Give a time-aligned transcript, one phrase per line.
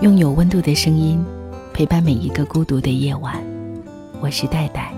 [0.00, 1.20] 用有温度的声音
[1.74, 3.44] 陪伴每一个孤独的夜晚。
[4.20, 4.94] 我是戴戴，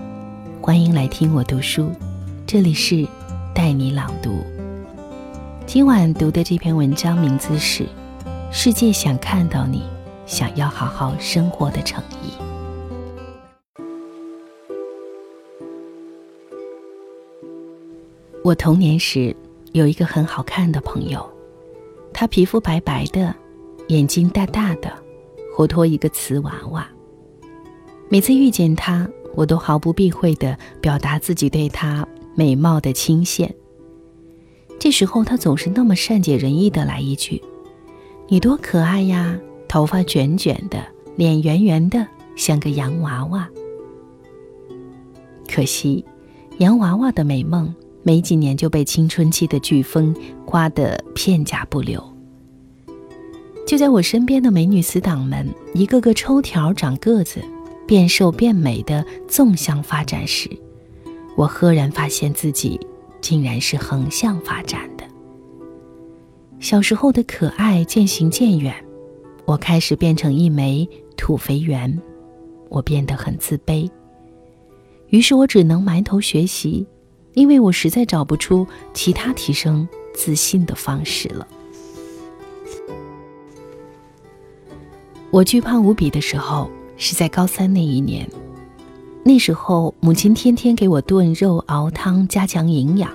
[0.60, 1.90] 欢迎来听我读书。
[2.46, 3.08] 这里是
[3.54, 4.44] 带你朗读。
[5.64, 7.84] 今晚读的这篇文章名字是
[8.52, 9.84] 《世界想看到你
[10.26, 12.34] 想要好好生活的诚意》。
[18.44, 19.34] 我童年时
[19.72, 21.26] 有一个很好看的朋友，
[22.12, 23.34] 他皮肤白白的，
[23.90, 24.92] 眼睛大大的，
[25.52, 26.88] 活脱一个瓷娃娃。
[28.08, 33.50] 每次遇见他，我都毫不避讳的表达自己对他美貌的倾羡。
[34.78, 37.42] 这时候，他总是那么善解人意的来一句
[38.30, 40.80] ：“你多可爱呀，头发卷卷的，
[41.16, 43.48] 脸圆圆的，像个洋娃娃。”
[45.52, 46.04] 可惜，
[46.58, 50.14] 洋娃娃的美梦没几年就被青春期的飓风
[50.46, 52.00] 刮得片甲不留。
[53.70, 57.40] 就在我身边的美女死党们一个个抽条长个子、
[57.86, 60.50] 变瘦变美的纵向发展时，
[61.36, 62.80] 我赫然发现自己。
[63.20, 65.04] 竟然是横向发展的。
[66.58, 68.74] 小时候的可爱渐行渐远，
[69.44, 71.96] 我开始变成一枚土肥圆，
[72.70, 73.88] 我变得很自卑。
[75.10, 76.84] 于是我只能埋头学习，
[77.34, 81.46] 因为我实在找不出其他提升自信的方式了。
[85.30, 88.28] 我惧怕无比的时候是在高三那一年。
[89.22, 93.10] 那时候，母亲天天给我炖肉、熬汤，加强营养。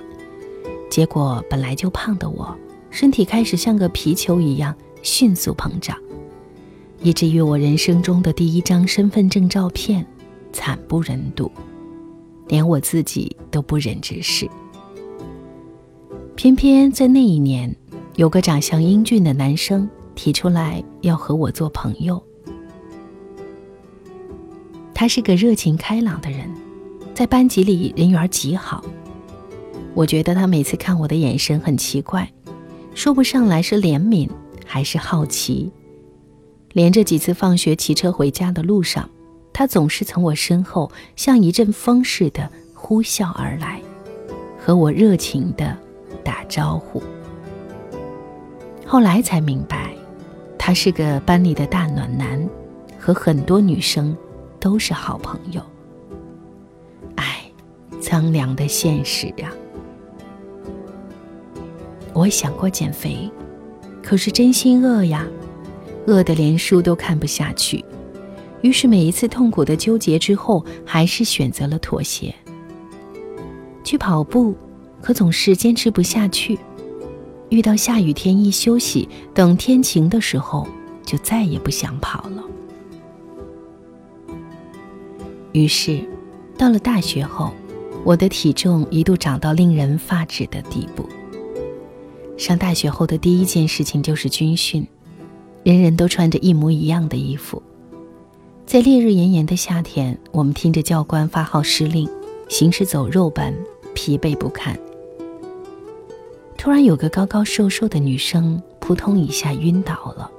[0.88, 2.56] 结果，本来就胖的我，
[2.90, 5.94] 身体开始像个皮球一样迅速膨胀，
[7.02, 10.06] 以至于我人生中的第一张身份证照片
[10.52, 11.50] 惨不忍睹，
[12.48, 14.48] 连我自己都不忍直视。
[16.34, 17.74] 偏偏在那一年，
[18.14, 22.20] 有个长相英俊的男生提出来要和我做朋友。
[24.92, 26.50] 他是个热情开朗的人，
[27.14, 28.82] 在班级里人缘极好。
[29.94, 32.32] 我觉得他每次看我的眼神很奇怪，
[32.94, 34.28] 说不上来是怜悯
[34.64, 35.70] 还是好奇。
[36.72, 39.08] 连着几次放学骑车回家的路上，
[39.52, 43.80] 他总是从我身后像一阵风似的呼啸而来，
[44.58, 45.76] 和我热情的
[46.22, 47.02] 打招呼。
[48.86, 49.85] 后来才明白，
[50.66, 52.44] 他是个班里的大暖男，
[52.98, 54.16] 和很多女生。
[54.58, 55.62] 都是好朋友。
[57.14, 57.48] 唉，
[58.00, 59.46] 苍凉的现实啊！
[62.12, 63.30] 我想过减肥，
[64.02, 65.24] 可是真心饿呀，
[66.08, 67.84] 饿得连书都看不下去。
[68.62, 72.34] 于是每一次痛苦的纠结之后，还是选择了妥协。
[73.84, 74.52] 去跑步，
[75.00, 76.58] 可总是坚持不下去。
[77.48, 80.66] 遇到下雨天一休息，等天晴的时候，
[81.04, 82.42] 就再也不想跑了。
[85.52, 86.00] 于是，
[86.58, 87.52] 到了大学后，
[88.04, 91.08] 我的体重一度涨到令人发指的地步。
[92.36, 94.86] 上大学后的第一件事情就是军训，
[95.62, 97.62] 人人都穿着一模一样的衣服，
[98.66, 102.06] 在烈日炎炎的夏天，我们听着教官发号施令，
[102.48, 103.54] 行尸走肉般
[103.94, 104.78] 疲惫不堪。
[106.58, 110.30] 突然，有个高高瘦瘦的女生扑通一下晕倒了。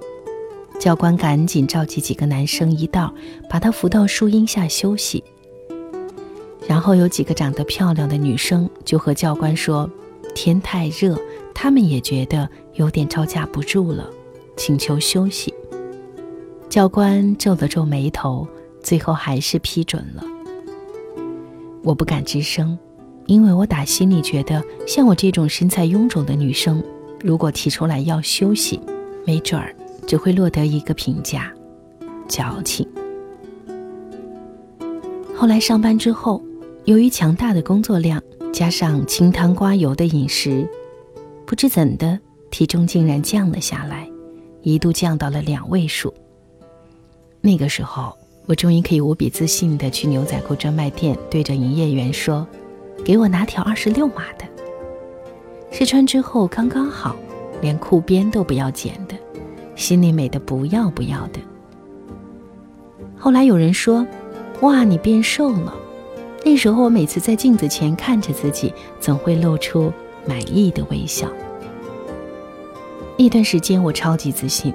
[0.79, 3.13] 教官赶紧召集几个男生一道，
[3.49, 5.23] 把她扶到树荫下休息。
[6.67, 9.89] 然后有几个长得漂亮的女生就和教官说
[10.35, 11.17] ：“天太热，
[11.53, 14.09] 他们也觉得有点招架不住了，
[14.57, 15.53] 请求休息。”
[16.67, 18.45] 教官皱了皱眉头，
[18.83, 20.23] 最后还是批准了。
[21.83, 22.77] 我不敢吱声，
[23.27, 26.83] 因为我打心里觉得，像我这种身材臃肿的女生，
[27.21, 28.79] 如果提出来要休息，
[29.25, 29.75] 没准儿。
[30.07, 31.51] 只会落得一个评价：
[32.29, 32.87] 矫情。
[35.35, 36.41] 后来上班之后，
[36.85, 38.23] 由于强大的工作量
[38.53, 40.65] 加上清汤刮油的饮食，
[41.45, 42.17] 不知怎的，
[42.49, 44.09] 体重竟然降了下来，
[44.61, 46.13] 一度降到了两位数。
[47.41, 52.47] 那个时候，我终于可以无比自信地去牛仔裤专卖店，对着营业员说
[53.03, 54.45] ：“给我拿条二十六码的，
[55.71, 57.15] 试穿之后刚刚好，
[57.61, 59.15] 连裤边都不要剪的。”
[59.75, 61.39] 心里美的不要不要的。
[63.15, 64.05] 后来有人说
[64.61, 65.73] ：“哇，你变瘦了。”
[66.43, 69.93] 那时候我每次在镜子前看着自己，总会露出
[70.25, 71.27] 满意的微笑。
[73.17, 74.73] 那段时间我超级自信，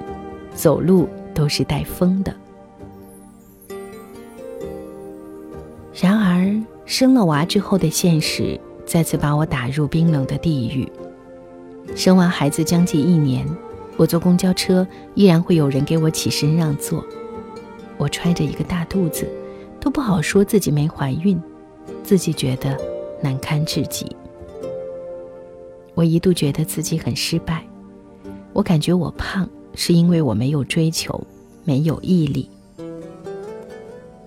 [0.53, 2.33] 走路都是带风的。
[5.93, 6.55] 然而
[6.93, 10.87] 生了娃之后的现实再次把我打入冰冷的地狱。
[11.95, 13.43] 生完孩子将近一年。
[13.97, 17.03] 我坐公交车依然会有人给我起身让座。
[17.97, 19.27] 我揣着一个大肚子，
[19.79, 21.41] 都不好说自己没怀孕，
[22.03, 22.79] 自己觉得
[23.23, 24.15] 难堪至极。
[25.95, 27.63] 我一度觉得自己很失败，
[28.51, 31.25] 我感觉我胖是因为我没有追求，
[31.63, 32.47] 没有毅力。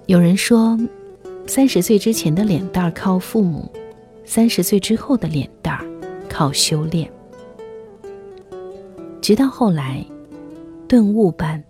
[0.06, 0.76] 有人说，
[1.48, 3.70] 三十岁之前的脸蛋儿靠父母，
[4.24, 5.86] 三十岁之后的脸蛋儿
[6.28, 7.10] 靠修炼。
[9.22, 10.04] 直到后来，
[10.88, 11.62] 顿悟般，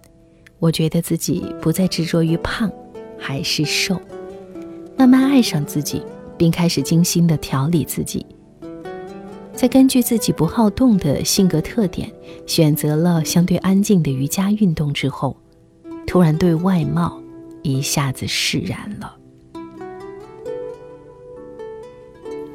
[0.58, 2.70] 我觉得自己不再执着于胖
[3.18, 4.00] 还是瘦，
[4.96, 6.02] 慢慢爱上自己，
[6.36, 8.24] 并开始精心的调理自己。
[9.54, 12.10] 在根据自己不好动的性格特点，
[12.46, 15.36] 选择了相对安静的瑜伽运动之后，
[16.06, 17.20] 突然对外貌
[17.62, 19.16] 一下子释然了。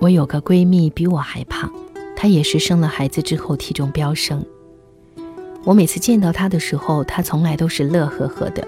[0.01, 1.71] 我有个闺蜜比我还胖，
[2.15, 4.43] 她也是生了孩子之后体重飙升。
[5.63, 8.67] 我每次见到她的时候，她从来都是乐呵呵的。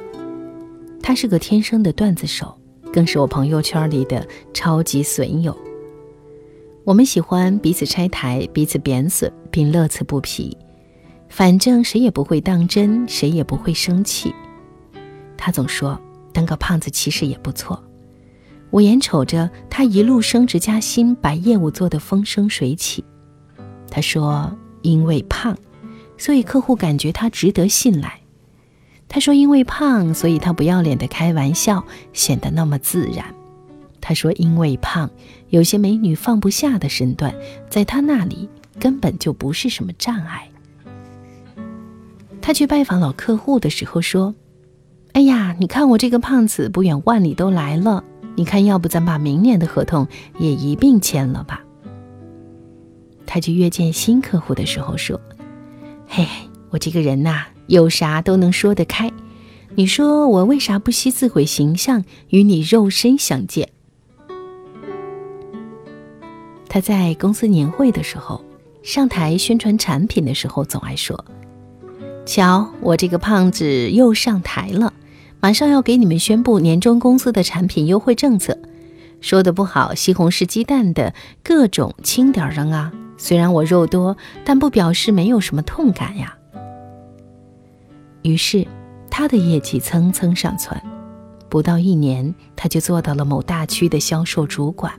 [1.01, 2.55] 她是个天生的段子手，
[2.93, 5.57] 更是我朋友圈里的超级损友。
[6.83, 10.55] 我们喜欢彼此拆台，彼此贬损，并乐此不疲。
[11.29, 14.31] 反正谁也不会当真，谁也不会生气。
[15.35, 15.99] 她总说
[16.31, 17.83] 当个胖子其实也不错。
[18.73, 23.05] 我眼瞅着他一路升职加薪，把业务做得风生水起。
[23.89, 25.55] 他说因为胖。
[26.15, 28.21] 所以客户感觉他值得信赖。
[29.09, 31.83] 他说：“因为胖，所以他不要脸的开玩笑
[32.13, 33.25] 显得那么自然。”
[33.99, 35.09] 他说：“因为胖，
[35.49, 37.35] 有些美女放不下的身段，
[37.69, 38.47] 在他那里
[38.79, 40.47] 根本就不是什么障碍。”
[42.41, 44.33] 他去拜访老客户的时候说
[45.11, 48.03] ：“哎呀，你看我这个胖子不远万里都来了，
[48.35, 50.07] 你看要不咱把明年的合同
[50.39, 51.63] 也一并签了吧？”
[53.25, 55.19] 他去约见新客户的时候说。
[56.07, 56.27] 嘿，
[56.69, 59.11] 我这个人呐，有啥都能说得开。
[59.73, 63.69] 你说我为啥不惜自毁形象与你肉身相见？
[66.69, 68.45] 他在公司年会的时候，
[68.83, 71.25] 上台宣传产品的时候，总爱说
[72.27, 74.93] ：“瞧，我这个胖子又上台了，
[75.43, 78.57] 马上要给你们宣布年终公司的产品优惠政策。
[79.19, 81.13] 说的不好，西红柿鸡蛋的
[81.43, 86.37] 各种轻点扔啊。”虽然我肉多，但不表示没有什么痛感呀。
[88.21, 88.65] 于是，
[89.11, 90.81] 他的业绩蹭蹭上窜，
[91.49, 94.93] 不到一年，他就做到了某大区的销售主管。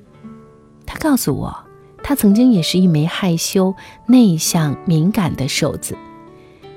[0.84, 1.56] 他告诉我，
[2.02, 3.74] 他曾经也是一枚害羞、
[4.06, 5.96] 内向、敏感的瘦子，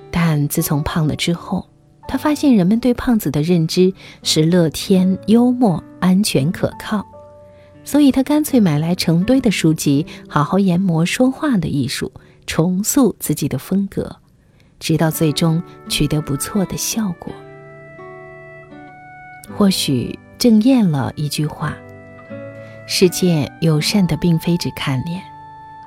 [0.10, 1.68] 但自从胖了之后，
[2.08, 3.94] 他发现人们对胖子的认知
[4.24, 7.06] 是乐天、幽默、安全、可靠。
[7.84, 12.12] 所以他干脆买来成堆的书籍，好好研磨说话的艺术，
[12.46, 14.18] 重塑自己的风格，
[14.80, 17.32] 直到最终取得不错的效果。
[19.56, 21.78] 或许正验了一句话：
[22.86, 25.22] 世界友善的并非只看脸，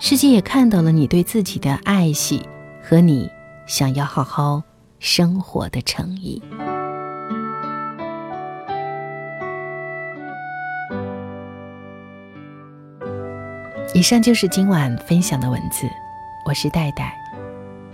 [0.00, 2.42] 世界也看到了你对自己的爱惜
[2.82, 3.30] 和你
[3.66, 4.62] 想要好好
[5.00, 6.42] 生活的诚意。
[13.94, 15.88] 以上就是今晚分享的文字，
[16.44, 17.18] 我是戴戴。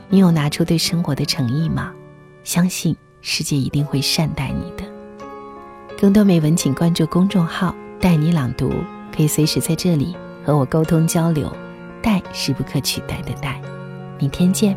[0.08, 1.92] 你有拿出对生活的诚意吗？
[2.42, 4.84] 相信世界一定会善待你的。
[5.96, 8.72] 更多美文，请关注公众号“带你朗读”，
[9.14, 11.50] 可以随时在这里和我沟通交流。
[12.02, 13.60] 戴是不可取代的戴，
[14.18, 14.76] 明天见。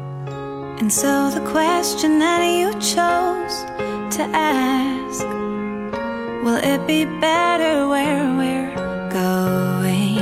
[0.80, 3.56] And so the question that you chose
[4.16, 5.24] to ask
[6.44, 8.74] Will it be better where we're
[9.12, 10.20] going?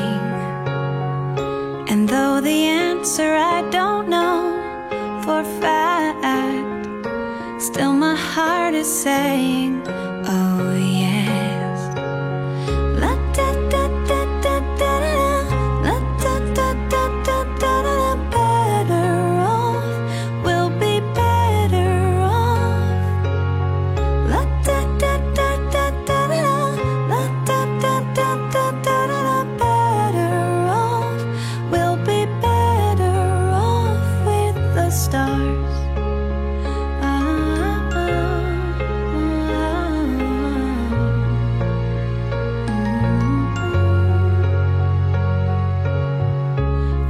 [1.89, 4.37] And though the answer I don't know
[5.23, 6.97] for fact
[7.61, 9.83] Still my heart is saying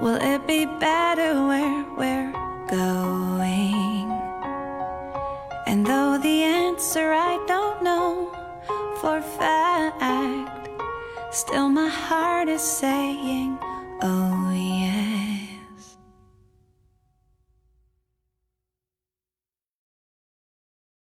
[0.00, 2.32] Will it be better where we're
[2.68, 4.10] going?
[5.66, 8.32] And though the answer I don't know
[9.00, 10.68] for fact,
[11.32, 13.58] still my heart is saying,
[14.02, 14.30] Oh.